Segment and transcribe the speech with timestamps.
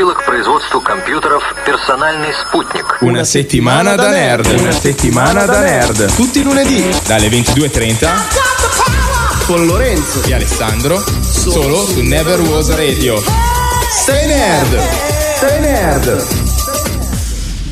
[0.00, 2.96] приступила к производству компьютеров «Персональный спутник».
[3.02, 4.46] Una settimana da nerd.
[4.58, 6.14] Una settimana da nerd.
[6.14, 8.08] Tutti i lunedì Dalle 22.30
[9.46, 10.26] con Lorenzo.
[10.26, 10.98] e Alessandro.
[11.20, 13.20] Solo su Never Was Radio.
[13.90, 14.80] Sei nerd.
[15.40, 16.24] Sei nerd.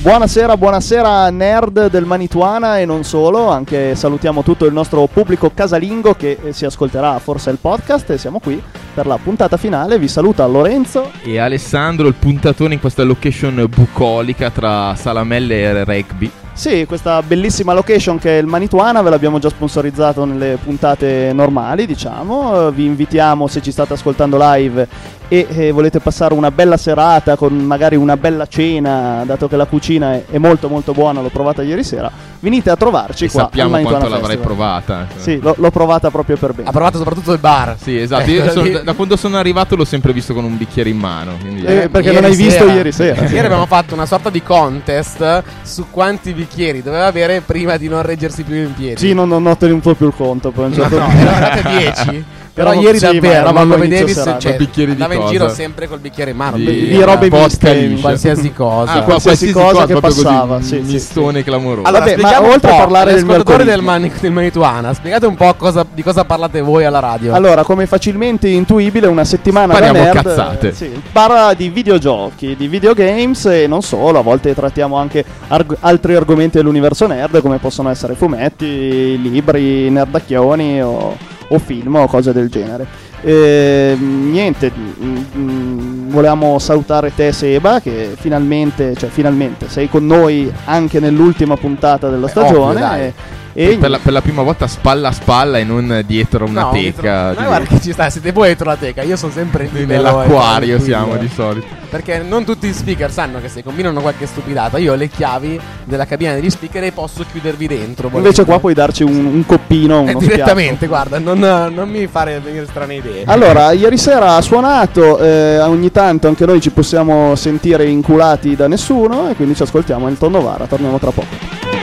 [0.03, 6.13] Buonasera, buonasera nerd del Manituana e non solo, anche salutiamo tutto il nostro pubblico casalingo
[6.13, 8.63] che eh, si ascolterà forse il podcast e siamo qui
[8.94, 10.00] per la puntata finale.
[10.00, 11.12] Vi saluta Lorenzo.
[11.24, 16.32] E Alessandro, il puntatore in questa location bucolica tra Salamelle e Rugby.
[16.60, 21.86] Sì, questa bellissima location che è il Manituana, ve l'abbiamo già sponsorizzato nelle puntate normali,
[21.86, 22.70] diciamo.
[22.72, 24.86] Vi invitiamo se ci state ascoltando live
[25.30, 29.66] e eh, volete passare una bella serata con magari una bella cena, dato che la
[29.66, 33.42] cucina è, è molto molto buona, l'ho provata ieri sera, venite a trovarci E qua
[33.44, 34.46] sappiamo quanto l'avrei Festival.
[34.46, 35.08] provata.
[35.18, 36.68] Sì, l'ho, l'ho provata proprio per bene.
[36.68, 37.78] Ha provato soprattutto il bar.
[37.80, 38.30] Sì, esatto.
[38.30, 41.34] Io sono- da, da quando sono arrivato l'ho sempre visto con un bicchiere in mano.
[41.40, 42.74] quindi- Eh, perché Ieri non hai visto sera.
[42.74, 43.22] ieri sera.
[43.22, 48.02] Ieri abbiamo fatto una sorta di contest su quanti bicchieri doveva avere prima di non
[48.02, 48.98] reggersi più in piedi.
[48.98, 50.50] Sì, non, non ho tenuto più il conto.
[50.52, 51.22] poi a un No, certo no, punto.
[51.22, 52.26] erano andate 10.
[52.64, 54.40] Però ieri sì, davvero, eravamo vedevi, serata.
[54.40, 55.32] cioè, Bicchieri di andava in cosa?
[55.32, 56.58] giro sempre col bicchiere in mano.
[56.58, 56.98] Di- Bellissimo.
[56.98, 58.92] di robe miste, qualsiasi cosa.
[58.92, 61.88] Ah, qualsiasi cosa che proprio così, passava, un sì, sì, mistone clamoroso.
[61.88, 65.36] Allora, Vabbè, ma oltre a parlare del mio ascoltatori del, mani- del Manituana, spiegate un
[65.36, 67.34] po' cosa- di cosa parlate voi alla radio.
[67.34, 70.74] Allora, come facilmente intuibile, una settimana Spariamo da nerd cazzate.
[70.74, 76.16] sì, parla di videogiochi, di videogames e non solo, a volte trattiamo anche arg- altri
[76.16, 81.16] argomenti dell'universo nerd come possono essere fumetti, libri, nerdacchioni o,
[81.50, 82.88] o film o cose del genere.
[83.22, 90.52] E, niente, mm, mm, volevamo salutare te Seba che finalmente, cioè finalmente sei con noi
[90.66, 93.14] anche nell'ultima puntata della stagione ovvio.
[93.62, 96.72] E, per, la, per la prima volta spalla a spalla e non dietro una No,
[96.72, 97.34] dietro- teca.
[97.38, 100.80] Ma guarda che ci sta, siete voi dietro la teca, io sono sempre in Nell'acquario
[100.80, 101.68] siamo di solito.
[101.90, 105.60] Perché non tutti gli speaker sanno che se combinano qualche stupidata, io ho le chiavi
[105.84, 108.08] della cabina degli speaker e posso chiudervi dentro.
[108.08, 108.44] invece volendo.
[108.46, 111.10] qua puoi darci un, un coppino, Eh, uno direttamente, schiaffo.
[111.10, 113.24] guarda, non, non mi fare venire strane idee.
[113.26, 118.68] Allora, ieri sera ha suonato, eh, ogni tanto anche noi ci possiamo sentire inculati da
[118.68, 121.79] nessuno e quindi ci ascoltiamo il Tonnovara, torniamo tra poco.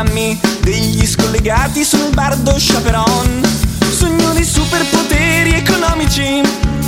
[0.00, 3.40] In psicodrammi, degli scollegati il bardo chaperon.
[3.90, 6.40] Sogno di superpoteri economici,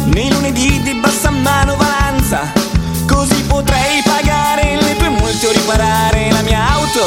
[0.07, 2.53] nei lunedì di bassa manovalanza.
[3.07, 7.05] Così potrei pagare le tue multe o riparare la mia auto.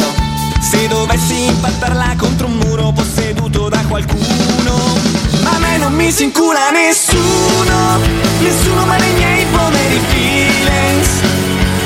[0.62, 5.14] Se dovessi impattarla contro un muro posseduto da qualcuno.
[5.44, 8.00] A me non mi si incula nessuno,
[8.40, 11.10] nessuno ma nei miei poveri feelings.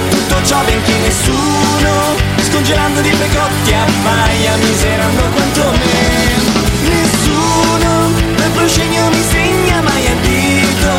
[0.10, 6.58] Tutto ciò benché nessuno, scongelando di precotti appaia miserando quanto me.
[6.90, 10.92] Nessuno, dal proscenio mi segna mai a dito.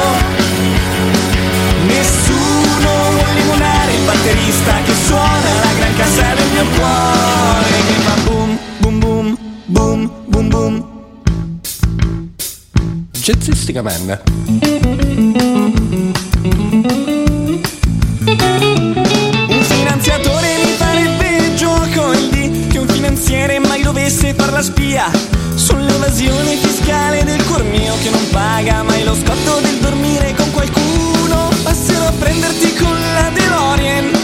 [1.86, 8.14] Nessuno vuole limonare il batterista che suona la gran cassa del mio cuore che fa
[8.24, 9.36] boom, boom, boom,
[9.66, 10.84] boom, boom, boom.
[13.12, 13.82] Jazzistica.
[23.30, 25.08] Finanziere mai dovesse far la spia
[25.54, 31.48] sull'evasione fiscale del cuor mio che non paga mai lo scotto del dormire con qualcuno.
[31.62, 34.19] Passerò a prenderti con la DeLorean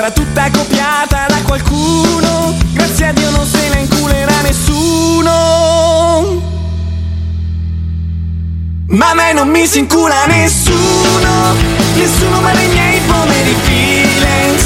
[0.00, 2.54] sarà tutta copiata da qualcuno.
[2.72, 5.32] Grazie a Dio non se la inculerà nessuno.
[8.86, 11.54] Ma a me non mi si incula nessuno,
[11.96, 14.64] nessuno ma nei miei poveri feelings.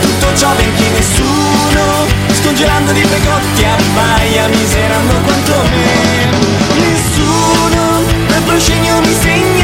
[0.00, 2.06] Tutto ciò benché nessuno,
[2.42, 6.28] scongelando di precotti abbaia, miserando quanto me.
[6.76, 9.59] Nessuno, dal proscenio mi segna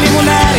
[0.00, 0.55] limonare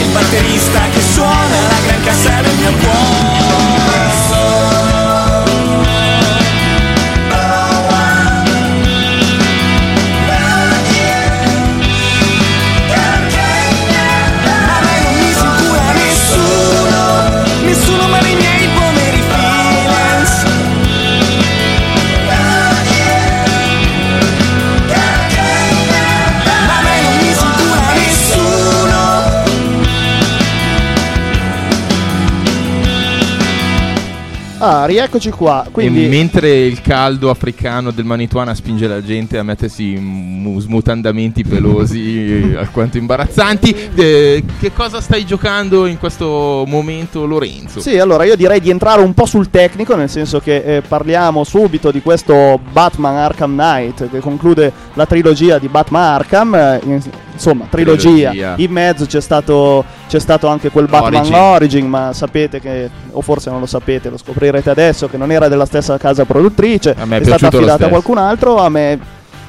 [34.88, 35.66] rieccoci qua.
[35.72, 41.44] Quindi E mentre il caldo africano del Manituana spinge la gente a mettersi mu- smutandamenti
[41.44, 47.80] pelosi alquanto imbarazzanti, eh, che cosa stai giocando in questo momento, Lorenzo?
[47.80, 51.44] Sì, allora io direi di entrare un po' sul tecnico, nel senso che eh, parliamo
[51.44, 56.56] subito di questo Batman Arkham Knight che conclude la trilogia di Batman Arkham.
[56.56, 57.02] eh, in-
[57.38, 58.30] insomma, trilogia.
[58.30, 58.54] Trilogia.
[58.58, 61.34] In mezzo c'è stato, c'è stato anche quel Batman Origin.
[61.36, 61.88] Origin.
[61.88, 65.66] ma sapete che, o forse non lo sapete, lo scoprirete adesso, che non era della
[65.66, 66.96] stessa casa produttrice.
[66.98, 68.58] A me è è stata affidata a qualcun altro.
[68.58, 69.00] A me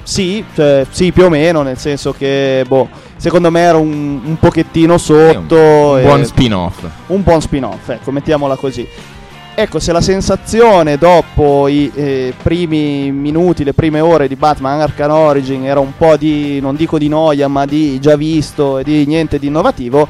[0.08, 4.36] sì, cioè, sì, più o meno, nel senso che, boh, secondo me era un, un
[4.38, 5.56] pochettino sotto.
[5.56, 6.86] Un e- buon spin-off.
[7.08, 8.88] un buon spin-off, ecco, mettiamola così.
[9.60, 15.10] Ecco, se la sensazione dopo i eh, primi minuti, le prime ore di Batman Arkham
[15.10, 19.04] Origin era un po' di, non dico di noia, ma di già visto e di
[19.04, 20.06] niente di innovativo,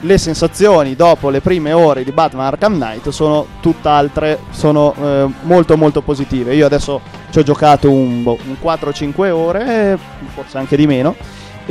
[0.00, 5.78] le sensazioni dopo le prime ore di Batman Arkham Knight sono tutt'altre, sono eh, molto
[5.78, 6.54] molto positive.
[6.54, 7.00] Io adesso
[7.30, 9.98] ci ho giocato un, boh, un 4-5 ore,
[10.34, 11.16] forse anche di meno,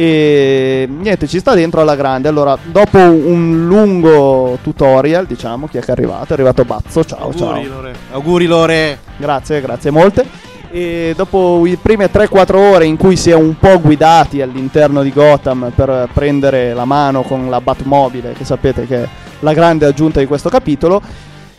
[0.02, 2.28] e niente, ci sta dentro alla grande.
[2.28, 6.30] Allora, dopo un lungo tutorial, diciamo, chi è che è arrivato?
[6.30, 7.50] È arrivato Bazzo, ciao ciao.
[7.50, 7.96] Auguri Lore.
[8.12, 9.00] Auguri Lore.
[9.18, 10.26] Grazie, grazie molte.
[10.72, 15.12] E dopo le prime 3-4 ore in cui si è un po' guidati all'interno di
[15.12, 19.08] Gotham per prendere la mano con la Batmobile, che sapete che è
[19.42, 21.00] la grande aggiunta di questo capitolo,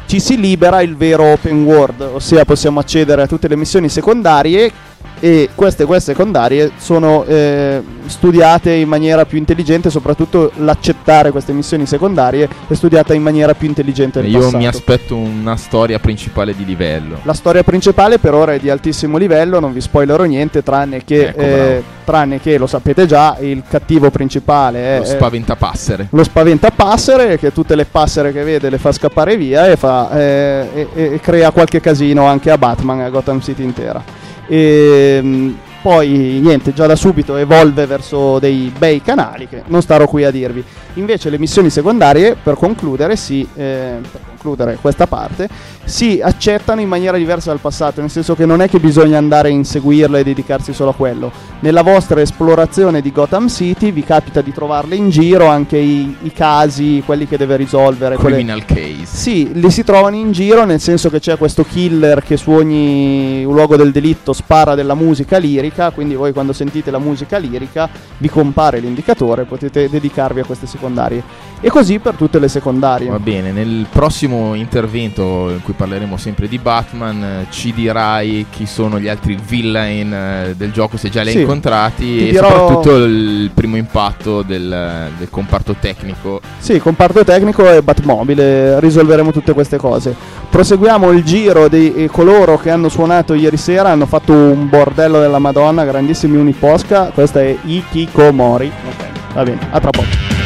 [0.06, 4.70] ci si libera il vero open world, ossia possiamo accedere a tutte le missioni secondarie
[5.20, 11.86] e queste, queste secondarie sono eh, studiate in maniera più intelligente, soprattutto l'accettare queste missioni
[11.86, 14.56] secondarie è studiata in maniera più intelligente Io passato.
[14.56, 17.18] mi aspetto una storia principale di livello.
[17.22, 21.28] La storia principale per ora è di altissimo livello, non vi spoilerò niente, tranne che,
[21.28, 26.08] Ecco, eh, tranne che lo sapete già, il cattivo principale è Lo spaventapassere.
[26.10, 30.68] lo spaventapassere che tutte le passere che vede le fa scappare via e, fa, eh,
[30.74, 34.02] e- e crea qualche casino anche a Batman e a Gotham City intera.
[34.50, 40.06] E, mh, poi niente, già da subito evolve verso dei bei canali che non starò
[40.06, 40.64] qui a dirvi.
[40.94, 45.48] Invece le missioni secondarie, per concludere, si, eh, per concludere questa parte,
[45.84, 49.48] si accettano in maniera diversa dal passato, nel senso che non è che bisogna andare
[49.48, 51.32] a inseguirle e dedicarsi solo a quello.
[51.60, 56.32] Nella vostra esplorazione di Gotham City vi capita di trovarle in giro anche i, i
[56.32, 58.16] casi, quelli che deve risolvere.
[58.16, 59.06] quelle- Criminal case.
[59.06, 63.42] sì, li si trovano in giro nel senso che c'è questo killer che su ogni
[63.42, 67.88] luogo del delitto spara della musica lirica, quindi voi quando sentite la musica lirica
[68.18, 71.22] vi compare l'indicatore, potete dedicarvi a queste secondarie.
[71.64, 73.08] E così per tutte le secondarie.
[73.08, 78.66] Va bene, nel prossimo intervento in cui parleremo sempre di Batman eh, ci dirai chi
[78.66, 82.30] sono gli altri villain eh, del gioco se già li hai Sì, incontrati ti e
[82.32, 86.40] dirò- soprattutto il primo impatto del, del comparto tecnico.
[86.58, 90.14] Sì, comparto tecnico e Batmobile, risolveremo tutte queste cose.
[90.50, 95.20] Proseguiamo il giro di eh, coloro che hanno suonato ieri sera, hanno fatto un bordello
[95.20, 98.70] della Madonna, grandissimi Uniposca, questa è Ikikomori.
[98.88, 100.41] Ok, va bene, a tra poco.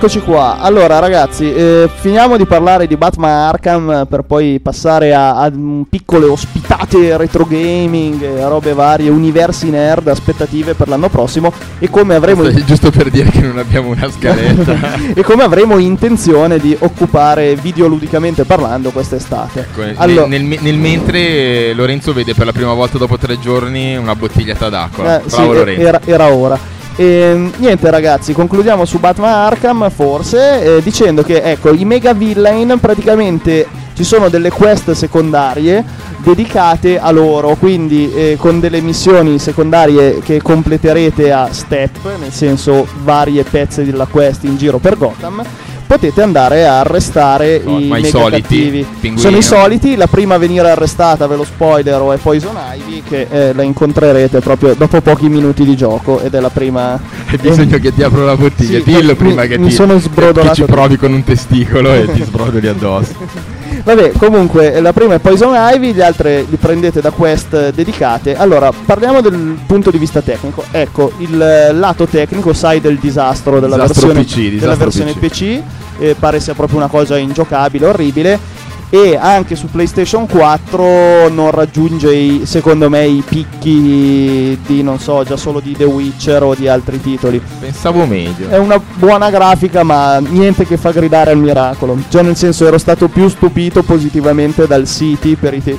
[0.00, 0.56] Eh, rieccoci qua.
[0.60, 5.52] Allora, ragazzi, eh, finiamo di parlare di Batman Arkham per poi passare a, a
[5.88, 12.14] piccole ospitate retro gaming, eh, robe varie, universi nerd, aspettative per l'anno prossimo e come
[12.14, 14.94] avremo Giusto per dire che non abbiamo una scaletta.
[15.14, 19.60] e come avremo intenzione di occupare videoludicamente parlando quest'estate.
[19.70, 23.18] Ecco, nel- Allora- nel, me- nel mentre eh, Lorenzo vede per la prima volta dopo
[23.18, 25.16] tre giorni una bottiglietta d'acqua.
[25.18, 25.86] Eh, sì, Bravo e- Lorenzo.
[25.86, 26.78] era, era ora.
[27.00, 32.76] E, niente ragazzi, concludiamo su Batman Arkham forse eh, dicendo che ecco i mega villain
[32.78, 35.82] praticamente ci sono delle quest secondarie
[36.18, 42.86] dedicate a loro, quindi eh, con delle missioni secondarie che completerete a step, nel senso
[43.02, 45.42] varie pezze della quest in giro per Gotham.
[45.90, 48.86] Potete andare a arrestare Oh, i mega soliti, cattivi.
[49.00, 49.18] Pinguino.
[49.18, 53.26] Sono i soliti, la prima a venire arrestata, ve lo spoiler, è Poison Ivy, che
[53.28, 56.92] eh, la incontrerete proprio dopo pochi minuti di gioco ed è la prima...
[57.26, 58.78] Hai bisogno che ti apro la bottiglia.
[58.78, 60.48] Sì, Dillo mi- prima che mi ti sono sbrodolato.
[60.50, 63.58] che ci provi con un testicolo e ti sbrodoli addosso.
[63.82, 68.36] Vabbè, comunque eh, la prima è Poison Ivy, le altre li prendete da quest dedicate.
[68.36, 70.64] Allora, parliamo del punto di vista tecnico.
[70.70, 75.18] Ecco, il eh, lato tecnico, sai del disastro della Disastro versione, PC, della versione PC.
[75.18, 75.62] PC,
[75.98, 78.58] eh, pare sia proprio una cosa ingiocabile, orribile.
[78.92, 85.22] E anche su PlayStation 4 non raggiunge i- secondo me i picchi di non so,
[85.22, 87.40] già solo di The Witcher o di altri titoli.
[87.60, 88.48] Pensavo meglio.
[88.48, 91.96] È una buona grafica, ma niente che fa gridare al miracolo.
[92.08, 95.78] Cioè, nel senso, ero stato più stupito positivamente dal City per i, te-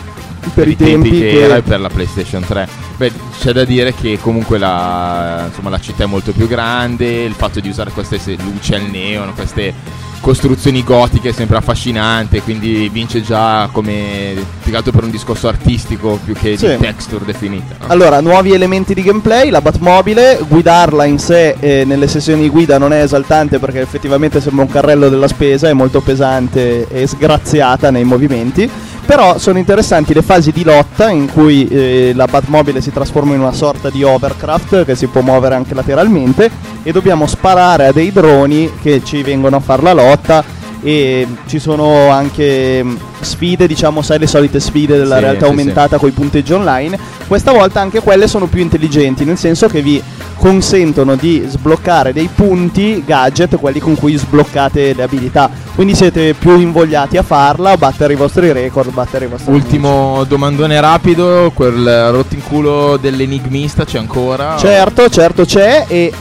[0.53, 2.67] per i tempi, che, che era e per la PlayStation 3.
[2.97, 7.33] Beh, c'è da dire che comunque la, insomma, la città è molto più grande, il
[7.33, 9.73] fatto di usare queste luci al neon, queste
[10.21, 16.35] costruzioni gotiche è sempre affascinante, quindi vince già come piegato per un discorso artistico più
[16.35, 16.67] che Sì.
[16.67, 17.75] di texture definita.
[17.79, 17.87] no?
[17.87, 22.77] Allora, nuovi elementi di gameplay, la Batmobile, guidarla in sé eh, nelle sessioni di guida
[22.77, 27.89] non è esaltante perché effettivamente sembra un carrello della spesa, è molto pesante e sgraziata
[27.89, 28.69] nei movimenti,
[29.11, 33.41] però sono interessanti le fasi di lotta in cui eh, la Batmobile si trasforma in
[33.41, 36.49] una sorta di overcraft che si può muovere anche lateralmente
[36.81, 40.41] e dobbiamo sparare a dei droni che ci vengono a fare la lotta
[40.83, 45.49] e ci sono anche mh, sfide, diciamo, sai le solite sfide della Sì, realtà sì,
[45.51, 46.97] aumentata con i punteggi online.
[47.27, 50.01] Questa volta anche quelle sono più intelligenti, nel senso che vi
[50.37, 55.49] consentono di sbloccare dei punti gadget, quelli con cui sbloccate le abilità.
[55.75, 60.81] Quindi siete più invogliati a farla, battere i vostri record, battere i vostri Ultimo domandone
[60.81, 64.57] rapido, quel rotto in culo dell'enigmista c'è ancora?
[64.57, 66.11] Certo, certo c'è e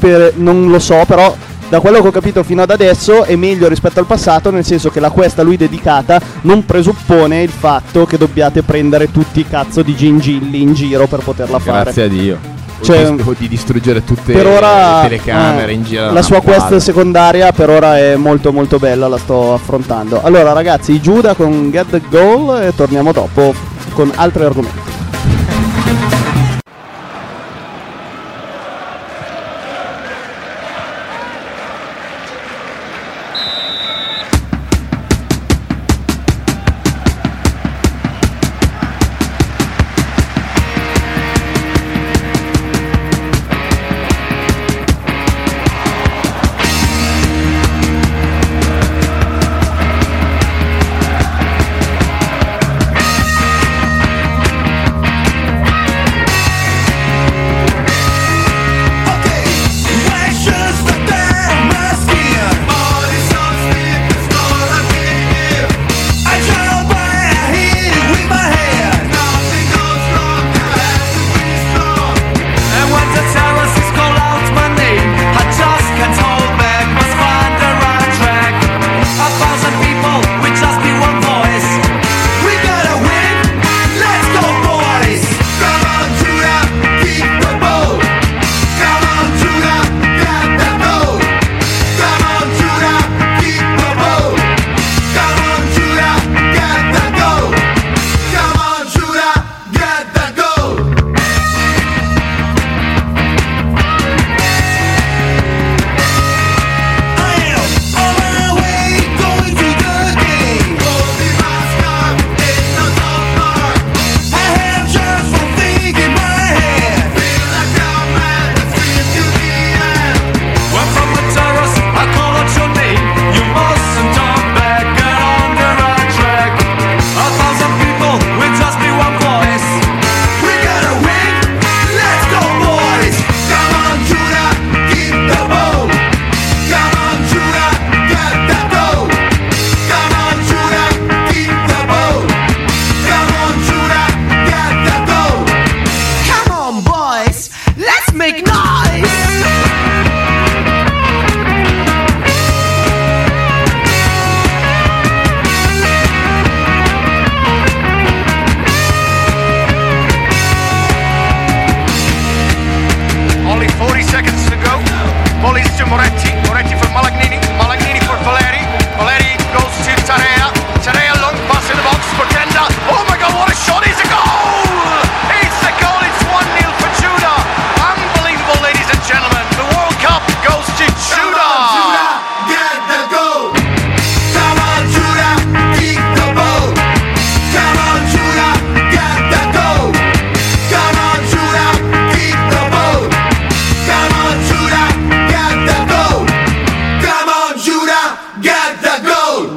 [0.00, 1.34] per- non lo so, però
[1.68, 4.90] da quello che ho capito fino ad adesso è meglio rispetto al passato, nel senso
[4.90, 9.48] che la quest a lui dedicata non presuppone il fatto che dobbiate prendere tutti i
[9.48, 11.84] cazzo di gingilli in giro per poterla fare.
[11.84, 12.52] Grazie a Dio.
[12.80, 16.12] Cioè, o, di, distruggere tutte per ora le telecamere eh, in giro.
[16.12, 20.20] la sua quest secondaria per ora è molto molto bella, la sto affrontando.
[20.22, 23.54] Allora ragazzi, Giuda con Get the Goal e torniamo dopo
[23.94, 24.83] con altri argomenti.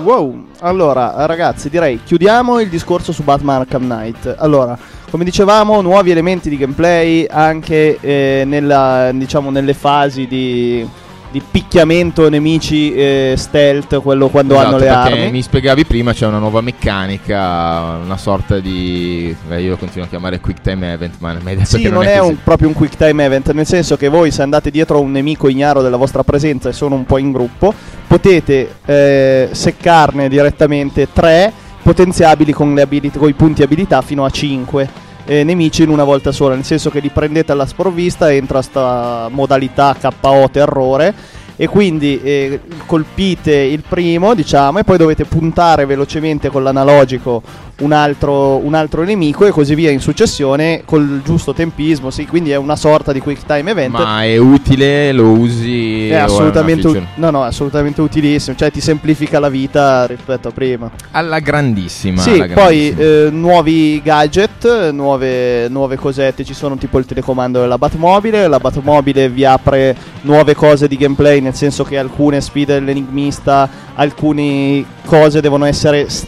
[0.08, 4.36] Wow, allora ragazzi direi chiudiamo il discorso su Batman Arkham Knight.
[4.38, 4.78] Allora,
[5.10, 10.88] come dicevamo, nuovi elementi di gameplay anche eh, nella, diciamo, nelle fasi di,
[11.38, 15.32] di picchiamento nemici eh, stealth, quello quando Esatto, hanno le armi.
[15.32, 19.36] mi spiegavi prima c'è una nuova meccanica, una sorta di...
[19.48, 21.90] beh, io lo continuo a chiamare quick time event, ma mi hai detto Sì, che
[21.90, 22.32] non, non, è così.
[22.32, 25.12] un- proprio un quick time event, nel senso che voi se andate dietro a un
[25.12, 27.74] nemico ignaro della vostra presenza e sono un po' in gruppo,
[28.08, 34.30] potete eh, seccarne direttamente 3 potenziabili con, le abilit- con i punti abilità fino a
[34.30, 34.90] 5
[35.28, 39.96] nemici in una volta sola, nel senso che li prendete alla sprovvista, entra sta modalità
[40.00, 41.14] KO terrore
[41.56, 47.42] e quindi eh, colpite il primo, diciamo, e poi dovete puntare velocemente con l'analogico
[47.80, 52.10] un altro, un altro nemico e così via in successione col giusto tempismo.
[52.10, 53.92] Sì, quindi è una sorta di quick time event.
[53.92, 56.10] Ma è utile, lo usi...
[56.10, 57.12] è assolutamente, u- feature?
[57.16, 60.90] no, no, è assolutamente utilissimo, cioè ti semplifica la vita rispetto a prima.
[61.12, 62.22] Alla grandissima.
[62.22, 63.28] Sì, alla poi grandissima.
[63.28, 69.30] eh, nuovi gadget, nuove, nuove cosette, ci sono tipo il telecomando della Batmobile, la Batmobile
[69.30, 75.66] vi apre nuove cose di gameplay, nel senso che alcune sfide dell'enigmista, alcune cose devono
[75.66, 76.26] essere s-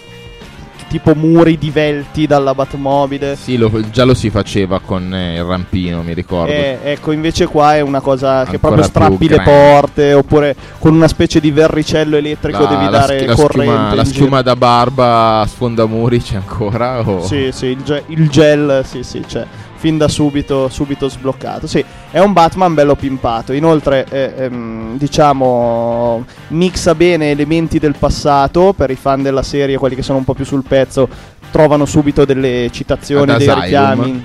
[0.89, 3.35] tipo muri divelti dalla Batmobile.
[3.37, 6.51] Sì, lo- già lo si faceva con eh, il rampino, mi ricordo.
[6.51, 10.55] Eh, ecco, invece qua è una cosa che Ancora proprio più strappi le porte oppure
[10.79, 13.61] con una specie di verricello elettrico La- devi la dare schi- la corrente.
[13.71, 17.07] schiuma, la schiuma da barba sfondamuri c'è ancora?
[17.07, 17.23] O...
[17.25, 19.45] Sì, sì, il, ge- il gel, sì, sì, c'è.
[19.79, 21.65] Fin da subito, subito sbloccato.
[21.65, 23.53] Sì, è un Batman bello pimpato.
[23.53, 28.73] Inoltre, eh, ehm, diciamo, mixa bene elementi del passato.
[28.75, 31.07] Per i fan della serie, quelli che sono un po' più sul pezzo,
[31.49, 33.63] trovano subito delle citazioni, Ad dei Asylum.
[33.63, 34.23] richiami.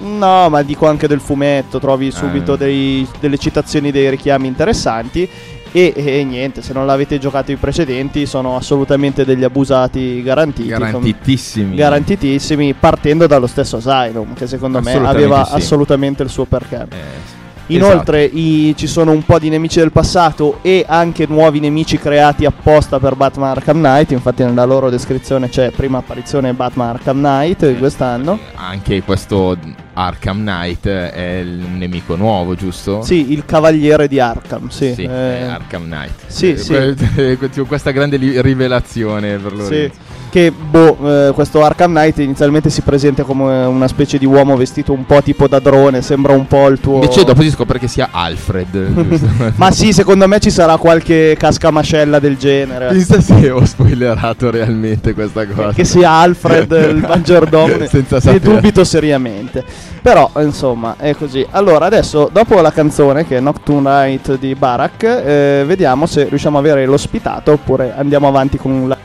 [0.00, 2.56] No, ma dico anche del fumetto, trovi subito Eh.
[2.56, 5.28] dei- delle citazioni, dei richiami interessanti.
[5.72, 10.68] E, e niente, se non l'avete giocato i precedenti, sono assolutamente degli abusati garantiti.
[10.68, 11.76] Garantitissimi.
[11.76, 15.54] garantitissimi partendo dallo stesso Asylum che secondo me aveva sì.
[15.54, 16.86] assolutamente il suo perché.
[16.88, 17.37] Eh,
[17.68, 22.44] Inoltre i- ci sono un po' di nemici del passato e anche nuovi nemici creati
[22.44, 27.66] apposta per Batman Arkham Knight, infatti nella loro descrizione c'è prima apparizione Batman Arkham Knight
[27.70, 28.38] di quest'anno.
[28.54, 29.56] Anche questo
[29.94, 33.02] Arkham Knight è un nemico nuovo, giusto?
[33.02, 34.94] Sì, il cavaliere di Arkham, sì.
[34.94, 36.12] Sì, eh, Arkham Knight.
[36.26, 36.72] sì, Eh, sì.
[37.14, 39.66] que- que- Questa grande li- rivelazione per loro.
[39.66, 39.90] Sì,
[40.30, 40.96] che boh,
[41.28, 45.22] eh, questo Arkham Knight inizialmente si presenta come una specie di uomo vestito un po'
[45.22, 46.94] tipo da drone, sembra un po' il tuo...
[46.94, 49.52] Invece dopo si scopre che sia Alfred.
[49.56, 52.88] Ma sì, secondo me ci sarà qualche cascamascella del genere.
[52.88, 55.72] Pensa se ho spoilerato realmente questa cosa.
[55.72, 58.38] Che sia Alfred il maggiordomo, Senza ne sapere.
[58.40, 59.64] dubito seriamente.
[60.02, 61.44] Però, insomma, è così.
[61.50, 66.56] Allora, adesso, dopo la canzone che è Nocturne Night di Barak, eh, vediamo se riusciamo
[66.56, 68.96] a avere l'ospitato oppure andiamo avanti con la.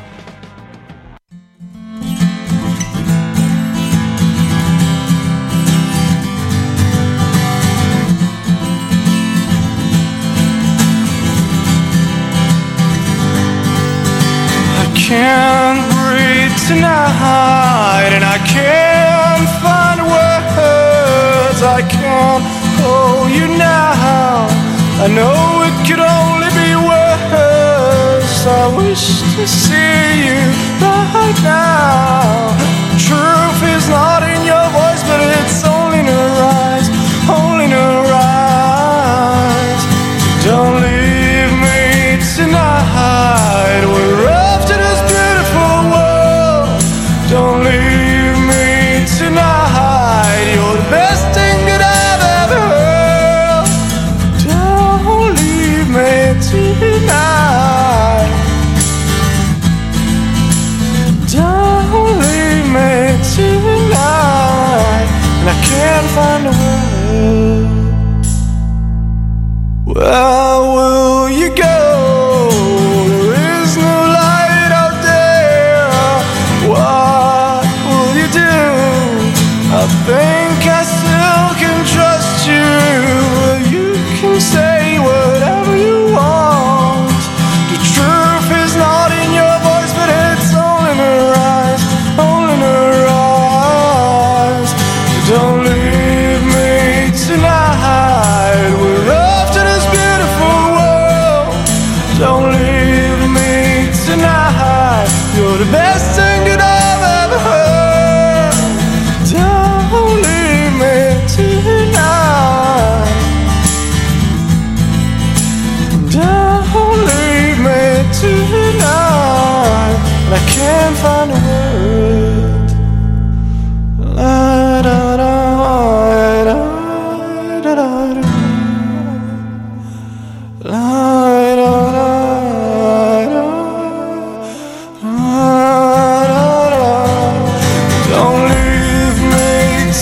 [16.68, 21.60] Tonight, and I can't find words.
[21.62, 22.44] I can't
[22.80, 24.48] hold you now.
[25.04, 25.36] I know
[25.68, 28.48] it could only be worse.
[28.48, 30.40] I wish to see you
[30.80, 32.56] right now.
[32.96, 34.93] Truth is not in your voice,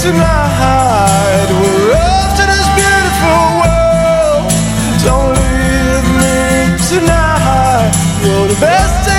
[0.03, 1.47] me tonight.
[1.49, 4.51] We're off to this beautiful world.
[5.03, 7.91] Don't leave me tonight.
[8.23, 9.10] You're the best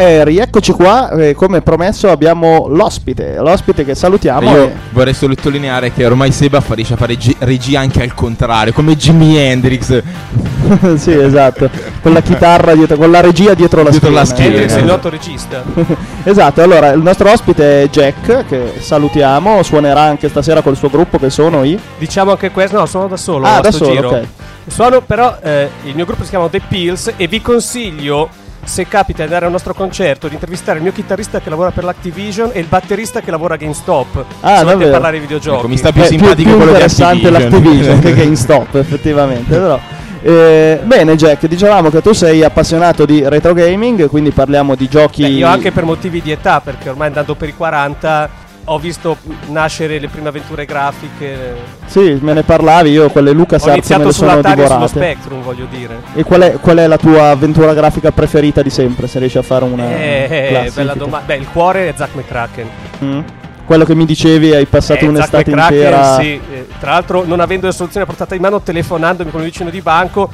[0.00, 4.50] Eh, rieccoci qua, eh, come promesso abbiamo l'ospite, l'ospite che salutiamo.
[4.50, 8.14] Io e- vorrei sottolineare che ormai Seba fa- riesce a fare gi- regia anche al
[8.14, 10.02] contrario, come Jimi Hendrix.
[10.96, 11.68] sì, esatto,
[12.00, 14.20] con la chitarra dietro, con la regia dietro la Dietro schiena.
[14.20, 14.60] la schiena, eh.
[14.62, 15.62] Hendrix, il noto regista.
[16.24, 21.18] esatto, allora il nostro ospite è Jack, che salutiamo, suonerà anche stasera col suo gruppo
[21.18, 21.78] che sono i...
[21.98, 23.44] Diciamo che questo no, sono da solo.
[23.46, 24.08] ah, da solo, giro.
[24.08, 24.24] ok.
[24.66, 28.28] Suono però, eh, il mio gruppo si chiama The Pills e vi consiglio,
[28.64, 31.84] se capita di andare al nostro concerto, di intervistare il mio chitarrista che lavora per
[31.84, 34.24] l'Activision e il batterista che lavora a GameStop.
[34.40, 34.90] Ah, se volete davvero?
[34.90, 35.58] parlare di videogiochi.
[35.58, 37.50] Ecco, mi sta più È simpatico più quello di interessante Activision.
[37.52, 39.50] l'Activision che GameStop, effettivamente.
[39.58, 39.80] Però.
[40.22, 45.22] Eh, bene, Jack, dicevamo che tu sei appassionato di retro gaming, quindi parliamo di giochi.
[45.22, 48.28] Beh, io anche per motivi di età, perché ormai andando per i 40
[48.72, 49.16] ho visto
[49.48, 51.56] nascere le prime avventure grafiche.
[51.86, 54.88] Sì, me ne parlavi, io quelle Ho LucasArts me le sono sull'Atari e sullo divorate.
[54.88, 56.00] Spectrum, voglio dire.
[56.14, 59.42] E qual è, qual è la tua avventura grafica preferita di sempre, se riesci a
[59.42, 60.70] fare una Eh, classifica?
[60.74, 61.26] bella domanda.
[61.26, 62.68] Beh, il cuore è Zack McCracken.
[63.04, 63.20] Mm?
[63.64, 66.14] Quello che mi dicevi, hai passato Eh, un'estate intera.
[66.20, 69.46] Sì, eh, tra l'altro, non avendo le soluzioni a portata di mano, telefonandomi con il
[69.46, 70.30] vicino di banco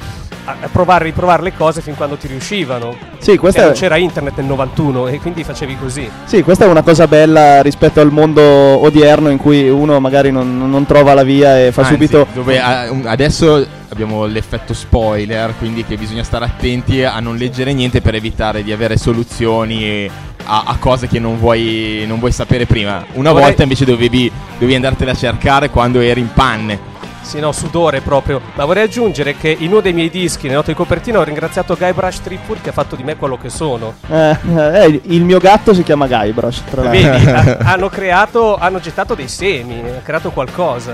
[0.71, 2.95] provare e riprovare le cose fin quando ti riuscivano.
[3.19, 6.09] Sì, questa Cioè, è- non c'era internet nel 91 e quindi facevi così.
[6.25, 10.69] Sì, questa è una cosa bella rispetto al mondo odierno in cui uno magari non,
[10.69, 12.27] non trova la via e fa Anzi, subito.
[12.33, 18.15] dove, adesso abbiamo l'effetto spoiler, quindi che bisogna stare attenti a non leggere niente per
[18.15, 20.09] evitare di avere soluzioni
[20.49, 23.03] a, a cose che non vuoi, non vuoi sapere prima.
[23.13, 26.95] Una Vorrei- volta invece dovevi, dovevi andartene a cercare quando eri in panne.
[27.27, 28.39] Sì, no, sudore proprio.
[28.53, 31.75] Ma vorrei aggiungere che in uno dei miei dischi, nel noto di copertina, ho ringraziato
[31.75, 33.95] Guybrush Threepwood che ha fatto di me quello che sono.
[34.09, 37.11] Eh, eh, il mio gatto si chiama Guybrush, tra l'altro.
[37.11, 40.93] Vedi, ha- hanno creato, hanno gettato dei semi, ha creato qualcosa.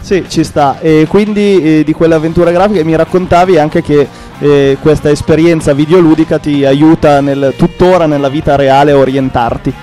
[0.00, 0.78] Sì, ci sta.
[0.80, 4.08] E quindi eh, di quell'avventura grafica mi raccontavi anche che
[4.38, 9.74] eh, questa esperienza videoludica ti aiuta nel- tuttora nella vita reale a orientarti.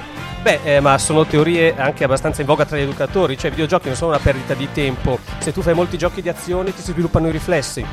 [0.44, 3.88] Beh, eh, ma sono teorie anche abbastanza in voga tra gli educatori, cioè i videogiochi
[3.88, 5.18] non sono una perdita di tempo.
[5.38, 7.86] Se tu fai molti giochi di azione ti si sviluppano i riflessi.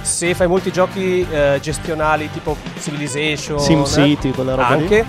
[0.00, 4.82] Se fai molti giochi eh, gestionali tipo Civilization, SimCity, eh, quella roba lì.
[4.82, 5.04] anche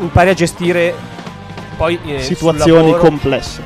[0.00, 0.92] impari a gestire
[1.76, 3.62] poi eh, Situazioni complesse.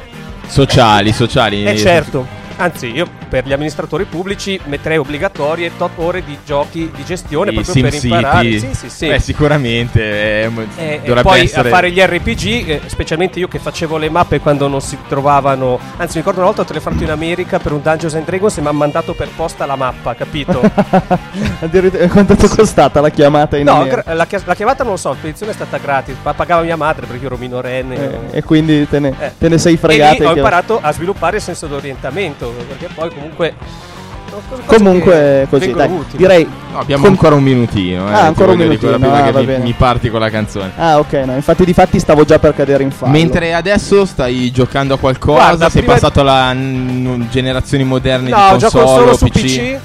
[0.46, 1.64] Sociali, sociali.
[1.64, 2.26] Eh certo.
[2.56, 7.54] Anzi, io per gli amministratori pubblici metterei obbligatorie tot ore di giochi di gestione I
[7.54, 8.48] proprio per imparare.
[8.50, 8.74] SimCity.
[8.74, 9.08] Sì, sì, sì.
[9.08, 10.00] Beh, sicuramente.
[10.02, 11.68] eh, E, e poi essere...
[11.68, 15.78] a fare gli RPG, eh, specialmente io che facevo le mappe quando non si trovavano.
[15.96, 18.60] Anzi, mi ricordo una volta ho telefonato in America per un Dungeons and Dragons e
[18.60, 20.60] mi hanno mandato per posta la mappa, capito?
[21.60, 24.02] Addirittura quanto ti è costata la chiamata in no, America?
[24.02, 26.76] gra- la, la chiamata non lo so, la spedizione è stata gratis, ma pagava mia
[26.76, 28.30] madre perché io ero minorenne.
[28.32, 29.32] Eh, e quindi te ne, Eh.
[29.38, 30.22] te ne sei E fregato.
[30.22, 33.54] lì ho imparato a sviluppare il senso d'orientamento, perché poi comunque.
[34.66, 38.06] Comunque così, dai, direi No, abbiamo Con- ancora un minutino.
[38.10, 40.72] Eh, Ah, ancora un minutino, ah, mi, mi parti con la canzone.
[40.76, 43.12] Ah, ok, no, infatti di fatti stavo già per cadere in fallo.
[43.12, 48.36] Mentre adesso stai giocando a qualcosa, Guarda, sei prima- passato alla n- generazioni moderne No,
[48.36, 49.40] di console gioco solo o su PC.
[49.40, 49.78] PC.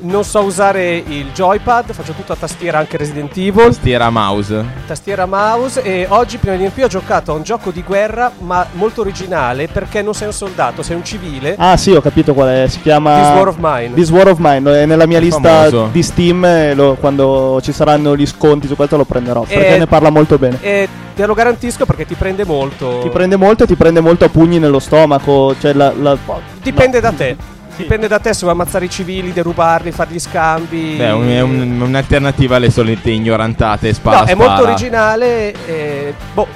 [0.00, 4.64] Non so usare il joypad, faccio tutto a tastiera anche Resident Evil, Tastiera mouse.
[4.86, 8.30] tastiera mouse e oggi prima di venire qui ho giocato a un gioco di guerra
[8.38, 11.56] ma molto originale perché non sei un soldato, sei un civile.
[11.58, 12.68] Ah, sì, ho capito qual è.
[12.68, 13.94] Si chiama This War of Mine.
[13.94, 14.82] This War of Mine.
[14.82, 15.88] È nella mia È lista famoso.
[15.90, 16.44] di Steam.
[16.44, 19.40] e lo- quando ci saranno gli sconti su questo lo prenderò.
[19.42, 20.58] Perché Eh, ne parla molto bene.
[20.60, 23.00] E te lo garantisco perché ti prende molto.
[23.02, 25.56] Ti prende molto e ti prende molto a pugni nello stomaco.
[25.58, 26.16] Cioè, la, la-
[26.62, 27.36] Dipende da te.
[27.82, 30.94] Dipende da te se vuoi ammazzare i civili, derubarli, fare gli scambi.
[30.96, 34.48] Beh, un- è un- un'alternativa alle solite ignorantate spara No, è spara.
[34.50, 35.54] molto originale.
[35.66, 36.46] E, boh,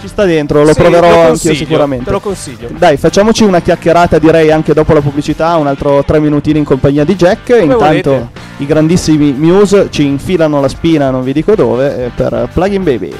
[0.00, 0.62] ci sta dentro.
[0.62, 2.04] Lo sì, proverò lo anch'io consiglio, sicuramente.
[2.04, 2.68] Te lo consiglio.
[2.76, 7.04] Dai, facciamoci una chiacchierata, direi anche dopo la pubblicità, un altro tre minutini in compagnia
[7.04, 7.48] di Jack.
[7.48, 8.28] Intanto volete.
[8.58, 13.12] i grandissimi Muse ci infilano la spina, non vi dico dove, eh, per Plugin Baby.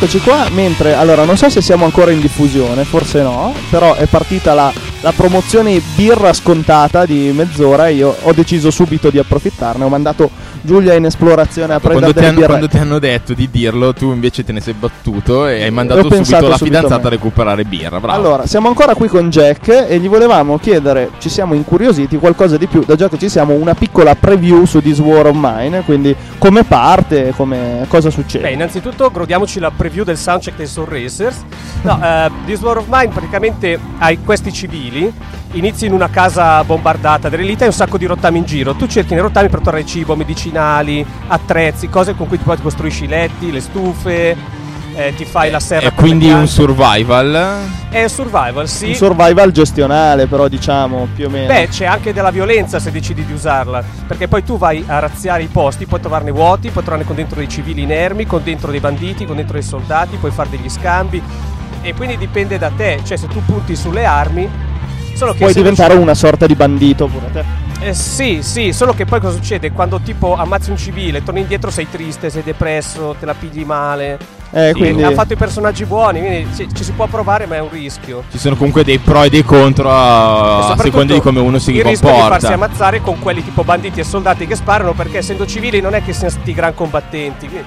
[0.00, 0.48] Rieccoci qua.
[0.50, 3.52] Mentre, allora, non so se siamo ancora in diffusione, forse no.
[3.68, 7.88] Però è partita la, la promozione birra scontata di mezz'ora.
[7.88, 9.84] E io ho deciso subito di approfittarne.
[9.84, 10.30] Ho mandato
[10.62, 14.12] Giulia in esplorazione a prendere Quando ti, hanno, quando ti hanno detto di dirlo, tu
[14.12, 17.64] invece te ne sei battuto e hai Ho mandato subito la subito fidanzata a recuperare
[17.64, 18.00] birra.
[18.00, 18.18] Bravo.
[18.18, 22.66] Allora, siamo ancora qui con Jack e gli volevamo chiedere, ci siamo incuriositi, qualcosa di
[22.66, 26.14] più, da già che ci siamo, una piccola preview su This War of Mine, quindi
[26.38, 28.44] come parte, come, cosa succede.
[28.44, 31.44] Beh, innanzitutto godiamoci la preview del soundcheck dei Soul Racers.
[31.82, 35.12] No, eh, This War of Mine praticamente hai questi civili,
[35.52, 38.74] inizi in una casa bombardata dell'elite e un sacco di rottami in giro.
[38.74, 42.62] Tu cerchi nei rottami per trovare cibo, medicinali, attrezzi, cose con cui ti poi ti
[42.62, 44.36] costruisci i letti, le stufe,
[44.94, 45.88] eh, ti fai la serra.
[45.88, 47.58] È quindi un survival.
[47.88, 48.88] È survival, sì.
[48.88, 51.52] Un survival gestionale, però diciamo più o meno.
[51.52, 55.42] Beh, c'è anche della violenza se decidi di usarla, perché poi tu vai a razziare
[55.42, 58.80] i posti, puoi trovarne vuoti, puoi trovarne con dentro dei civili inermi, con dentro dei
[58.80, 61.20] banditi, con dentro dei soldati, puoi fare degli scambi
[61.82, 64.48] e quindi dipende da te, cioè se tu punti sulle armi,
[65.20, 67.88] solo che Puoi diventare non una sorta di bandito pure te.
[67.88, 69.70] eh, sì, sì, solo che poi cosa succede?
[69.70, 74.18] Quando tipo ammazzi un civile, torni indietro sei triste, sei depresso, te la pigli male.
[74.52, 75.02] Eh, Sì, quindi...
[75.02, 78.22] Ha fatto i personaggi buoni, quindi ci, ci si può provare, ma è un rischio.
[78.30, 81.84] Ci sono comunque dei pro e dei contro a, seconda di come uno si il
[81.84, 82.54] rischio di farsi comporta.
[82.54, 86.12] ammazzare con quelli tipo banditi e soldati che sparano perché essendo civili non è che
[86.14, 87.66] siano sti gran combattenti quindi,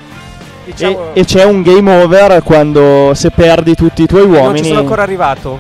[0.66, 4.36] E, diciamo e c'è un game over quando se perdi tutti i tuoi eh, non
[4.38, 4.60] uomini.
[4.64, 5.60] ci sono ancora arrivato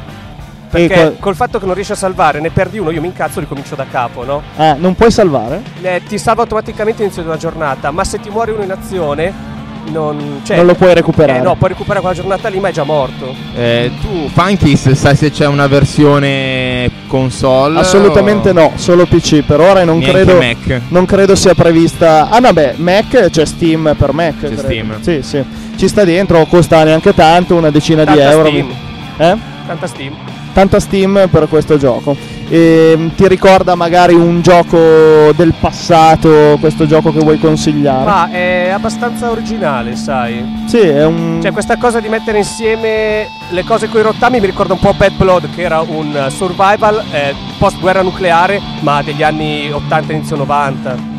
[0.79, 3.39] perché qua- col fatto che non riesci a salvare ne perdi uno io mi incazzo
[3.39, 4.41] e ricomincio da capo no?
[4.57, 5.61] Ah, non puoi salvare?
[5.81, 9.51] Eh, ti salva automaticamente all'inizio di una giornata ma se ti muore uno in azione
[9.85, 11.39] non, cioè, Non lo puoi recuperare.
[11.39, 15.13] eh, no puoi recuperare quella giornata lì ma è già morto Eh, tu, Funkis, sai
[15.17, 17.79] se c'è una versione console?
[17.79, 20.81] Assolutamente o- no, solo PC per ora e non Neanche credo, Mac.
[20.87, 22.29] non credo sia prevista.
[22.29, 24.39] Ah, no, beh, Mac c'è Steam per Mac.
[24.39, 24.61] C'è credo.
[24.61, 25.01] Steam.
[25.01, 25.43] Sì, sì.
[25.75, 28.47] Ci sta dentro, costa neanche tanto, una decina di Tanta euro.
[28.47, 28.69] Steam.
[29.17, 29.37] Eh?
[29.67, 30.13] tanta Steam
[30.53, 32.15] Tanta Steam per questo gioco.
[32.47, 38.05] E, ti ricorda magari un gioco del passato, questo gioco che vuoi consigliare?
[38.05, 41.39] ma è abbastanza originale sai Sì, è un.
[41.41, 44.93] Cioè, questa cosa di mettere insieme le cose con i rottami mi ricorda un po'
[44.93, 50.35] Bad Blood, che era un survival eh, post guerra nucleare, ma degli anni 80 inizio
[50.35, 51.12] 90.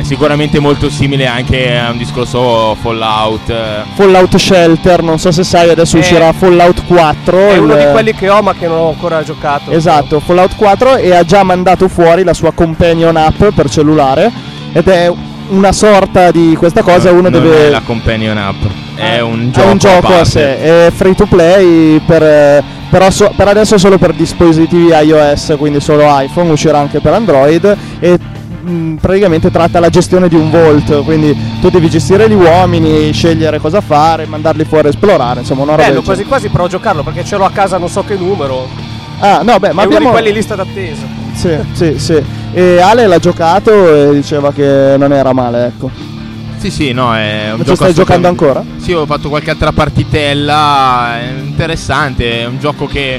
[0.00, 3.52] È sicuramente molto simile anche a un discorso Fallout.
[3.96, 7.48] Fallout Shelter, non so se sai, adesso Eh, uscirà Fallout 4.
[7.50, 9.70] È uno il- di quelli che ho, ma che non ho ancora giocato.
[9.70, 14.32] Esatto, Fallout 4 e ha già mandato fuori la sua companion app per cellulare
[14.72, 15.12] ed è
[15.50, 18.62] una sorta di questa cosa, uno non deve è la companion app,
[18.94, 20.24] è un è gioco, un gioco a, parte.
[20.24, 25.78] sé, è free to play per, però so- per adesso solo per dispositivi iOS, quindi
[25.80, 28.18] solo iPhone, uscirà anche per Android e
[28.60, 33.58] mh, praticamente tratta la gestione di un vault, quindi tu devi gestire gli uomini, scegliere
[33.58, 37.02] cosa fare, mandarli fuori a esplorare, insomma una roba Bello, quasi quasi provo a giocarlo
[37.02, 38.68] perché ce l'ho a casa non so che numero.
[39.18, 41.02] Ah, no, beh, ma è uno abbiamo di quelli in lista d'attesa.
[41.34, 42.22] Sì, sì, sì.
[42.52, 45.90] E Ale l'ha giocato e diceva che non era male, ecco.
[46.56, 48.62] Sì, sì, no, è un Ma ci gioco stai giocando ancora?
[48.76, 53.18] Sì, ho fatto qualche altra partitella, è interessante, è un gioco che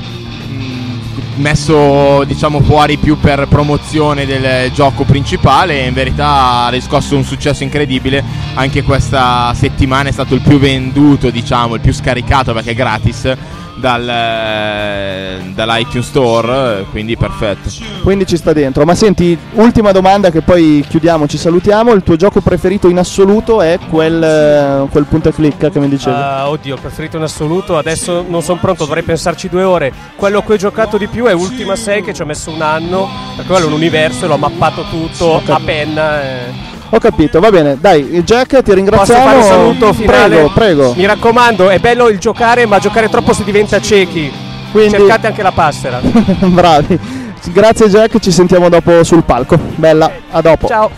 [1.36, 7.24] messo diciamo fuori più per promozione del gioco principale e in verità ha riscosso un
[7.24, 8.24] successo incredibile.
[8.54, 13.36] Anche questa settimana è stato il più venduto diciamo il più scaricato perché è gratis
[13.82, 17.70] dal, eh, dall'iTunes Store quindi perfetto
[18.04, 18.86] Quindi ci sta dentro.
[18.86, 21.92] Ma senti, ultima domanda che poi chiudiamo, ci salutiamo.
[21.94, 25.90] Il tuo gioco preferito in assoluto è quel, eh, quel punto e clic che mi
[25.90, 26.16] dicevi?
[26.16, 27.78] Ah, oddio, preferito in assoluto.
[27.78, 29.92] Adesso non sono pronto, dovrei pensarci due ore.
[30.16, 32.62] Quello a cui ho giocato di più è Ultima 6, che ci ho messo un
[32.62, 33.10] anno.
[33.36, 36.22] Perché quello è un universo e l'ho mappato tutto a penna.
[36.22, 36.81] eh.
[36.94, 37.78] Ho capito, va bene.
[37.80, 39.24] Dai, Jack, ti Posso ringraziamo.
[39.24, 40.28] fare un saluto finale?
[40.36, 40.94] Prego, prego.
[40.96, 44.32] Mi raccomando, è bello il giocare, ma giocare troppo si diventa ciechi.
[44.72, 46.00] Quindi- Cercate anche la passera.
[46.04, 47.00] Bravi.
[47.46, 49.58] Grazie Jack, ci sentiamo dopo sul palco.
[49.76, 50.68] Bella, a dopo.
[50.68, 50.92] Ciao.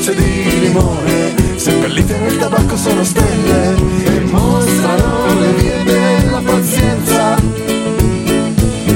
[0.00, 1.34] E scorce di limone.
[1.56, 3.74] Seppellite nel tabacco sono stelle
[4.04, 7.34] E mostrano le vie della pazienza.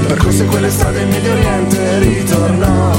[0.07, 2.93] Percorse quelle strade in Medio Oriente ritornò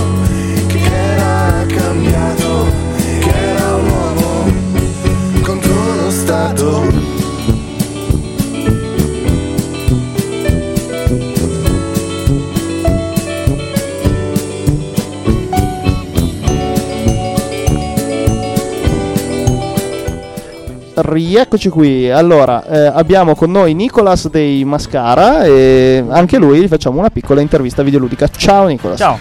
[20.96, 22.10] Rieccoci qui.
[22.10, 27.41] Allora, eh, abbiamo con noi Nicolas dei Mascara e anche lui gli facciamo una piccola
[27.41, 28.28] intervista videoludica.
[28.30, 28.98] Ciao Nicolas.
[28.98, 29.20] Ciao.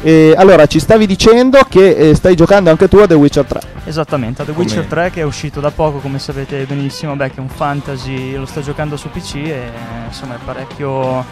[0.00, 3.60] E, allora, ci stavi dicendo che eh, stai giocando anche tu a The Witcher 3.
[3.84, 7.36] Esattamente, a The Witcher 3 che è uscito da poco, come sapete benissimo, beh, che
[7.38, 9.70] è un fantasy, lo sto giocando su PC e
[10.06, 11.24] insomma è parecchio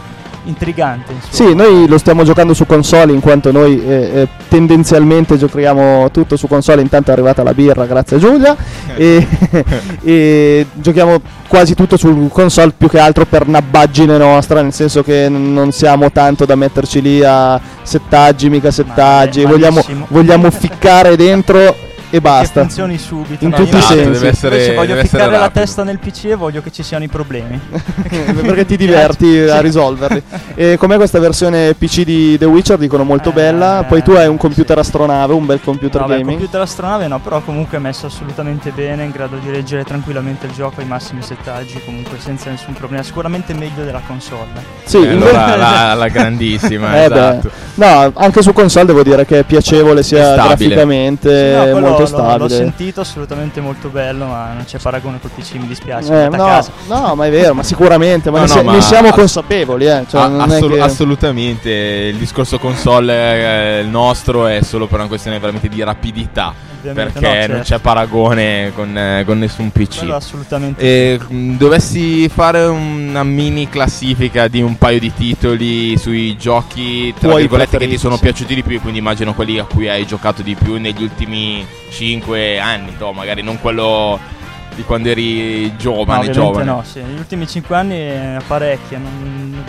[0.47, 1.13] intrigante.
[1.13, 1.51] insomma.
[1.51, 6.37] Sì, noi lo stiamo giocando su console in quanto noi eh, eh, tendenzialmente giochiamo tutto
[6.37, 8.57] su console, intanto è arrivata la birra, grazie a Giulia,
[8.97, 9.27] e,
[10.03, 15.29] e giochiamo quasi tutto su console più che altro per nabbaggine nostra, nel senso che
[15.29, 21.86] non siamo tanto da metterci lì a settaggi, mica settaggi, Ma- vogliamo, vogliamo ficcare dentro
[22.09, 22.61] e Che basta.
[22.61, 23.45] funzioni subito.
[23.45, 23.57] In no?
[23.57, 24.11] tutti i invece- sensi.
[24.11, 26.83] deve essere- invece voglio deve essere ficcare la testa nel PC e voglio che ci
[26.83, 27.61] siano i problemi.
[28.09, 30.23] Perché ti diverti a risolverli.
[30.55, 32.79] E com'è questa versione PC di The Witcher?
[32.79, 33.85] Dicono molto Eh, bella.
[33.89, 36.29] Poi tu hai un computer astronave, un bel computer No, gaming.
[36.31, 40.53] computer astronave no, però comunque è messo assolutamente bene, in grado di reggere tranquillamente il
[40.53, 43.03] gioco ai massimi settaggi, comunque senza nessun problema.
[43.03, 44.45] Sicuramente meglio della console.
[44.85, 47.15] Sì, Eh, allora la, la grandissima, Eh beh.
[47.15, 47.51] esatto.
[47.75, 50.47] No, anche su console devo dire che è piacevole sia stabile.
[50.75, 52.39] graficamente, Sì, no, quello molto l'ho- stabile.
[52.39, 56.13] L'ho sentito assolutamente molto bello, ma non c'è paragone col PC, mi dispiace.
[56.13, 56.71] Eh, a no, casa.
[56.89, 59.15] no, ma è vero, ma sicuramente, ma No, ne, no, si- ma- ne siamo ass-
[59.17, 60.05] consapevoli, eh.
[60.09, 64.99] Cioè, non è assolu- che- Assolutamente, il discorso console eh, il nostro è solo per
[64.99, 66.53] una questione veramente di rapidità.
[66.91, 67.53] Ovviamente Perché no, certo.
[67.55, 69.99] non c'è paragone con, con nessun PC.
[69.99, 70.83] Quello assolutamente.
[70.83, 77.29] E mh, dovessi fare una mini classifica di un paio di titoli sui giochi tra
[77.29, 78.23] Tuoi virgolette che ti sono sì.
[78.23, 82.59] piaciuti di più, quindi immagino quelli a cui hai giocato di più negli ultimi 5
[82.59, 84.19] anni, no, magari non quello
[84.75, 86.65] di quando eri No, giovane, ovviamente giovane.
[86.65, 87.01] no, sì.
[87.01, 89.65] Negli ultimi 5 anni eh, parecchie, non-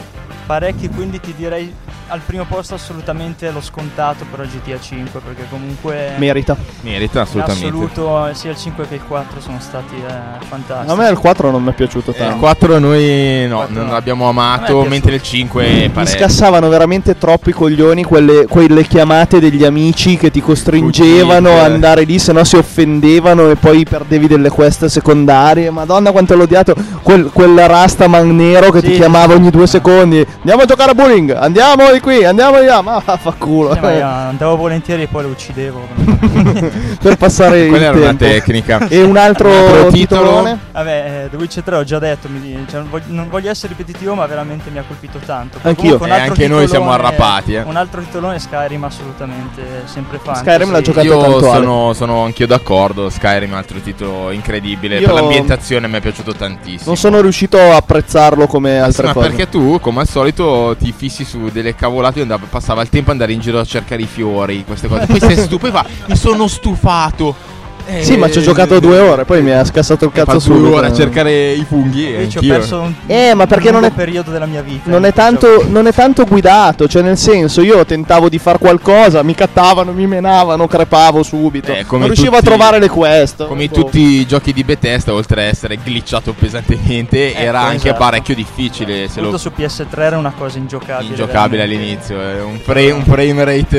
[0.45, 1.73] parecchi, quindi ti direi
[2.09, 6.55] al primo posto assolutamente lo scontato per il GTA 5 perché comunque merita.
[6.81, 7.65] Merita assolutamente.
[7.67, 10.91] assoluto eh, sia il 5 che il 4 sono stati eh, fantastici.
[10.91, 12.37] A me il 4 non mi è piaciuto Eh, il tanto.
[12.39, 13.91] 4 noi no, Quattro non no.
[13.91, 19.39] l'abbiamo amato, mentre il 5 è Mi scassavano veramente troppo i coglioni quelle, quelle chiamate
[19.39, 21.61] degli amici che ti costringevano Fuggite.
[21.61, 25.69] a andare lì, se no si offendevano e poi perdevi delle quest secondarie.
[25.71, 29.39] Madonna quanto l'ho odiato quel, quel Rastaman nero che ti Sì, chiamava sì.
[29.39, 30.25] ogni due secondi.
[30.37, 32.81] Andiamo a giocare a bowling, andiamo di qui, andiamo di là.
[32.81, 33.77] Ma fa culo.
[33.81, 35.87] Ma andavo volentieri e poi lo uccidevo.
[37.01, 38.23] per passare il Quella era una tempo.
[38.25, 38.87] tecnica.
[38.87, 40.21] E un altro, Un altro titolo?
[40.21, 40.59] titolone?
[40.71, 43.73] Vabbè, eh, The Witcher 3 ho già detto, mi- cioè, non, voglio, non voglio essere
[43.77, 45.59] ripetitivo, ma veramente mi ha colpito tanto.
[45.61, 45.99] Anch'io.
[46.03, 47.61] E anche noi siamo titolone- arrapati, eh.
[47.61, 50.45] Un altro titolone Skyrim assolutamente sempre fantasy.
[50.49, 53.09] Skyrim l'ha giocato Io tanto sono, sono anch'io d'accordo.
[53.09, 54.99] Skyrim è un altro titolo incredibile.
[54.99, 56.83] Io- Per l'ambientazione mi è piaciuto tantissimo.
[56.85, 59.27] Non sono riuscito a apprezzarlo come altre Ma cose.
[59.27, 63.07] perché tu, come al solito, ti fissi su delle cavolate e andava- passava il tempo
[63.07, 65.05] ad andare in giro a cercare i fiori, queste cose.
[65.05, 67.55] Poi sei stupido e fa, mi sono stufato.
[68.01, 70.69] Sì, ma ci ho giocato due ore, poi mi ha scassato il cazzo fatto due
[70.69, 72.13] ore a cercare i funghi.
[72.15, 74.89] e Io ci ho perso un, Eh, ma perché non è- periodo della mia vita.
[74.89, 79.23] Non è, tanto, non è tanto guidato, cioè nel senso io tentavo di fare qualcosa,
[79.23, 81.71] mi cattavano, mi menavano, crepavo subito.
[81.73, 83.45] Eh, come non riuscivo tutti- a trovare le quest.
[83.47, 83.81] Come in Boh.
[83.83, 88.03] tutti i giochi di Bethesda, oltre a essere glitchato pesantemente, era anche esatto.
[88.03, 89.07] parecchio difficile.
[89.07, 91.09] Se Soprattutto lo su PS3 era una cosa ingiocabile.
[91.09, 92.13] ingiocabile veramente.
[92.13, 92.21] all'inizio.
[92.21, 93.77] eh, Un, fra- un frame rate,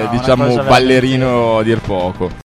[0.00, 2.30] eh, No, diciamo, ballerino a dir poco.